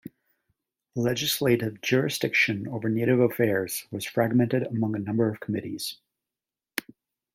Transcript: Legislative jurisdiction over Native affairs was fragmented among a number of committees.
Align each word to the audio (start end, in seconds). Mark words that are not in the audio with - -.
Legislative 0.95 1.79
jurisdiction 1.81 2.67
over 2.67 2.89
Native 2.89 3.19
affairs 3.19 3.85
was 3.91 4.03
fragmented 4.03 4.63
among 4.63 4.95
a 4.95 4.99
number 4.99 5.29
of 5.29 5.39
committees. 5.39 5.97